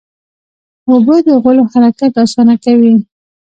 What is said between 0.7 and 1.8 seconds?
اوبه د غولو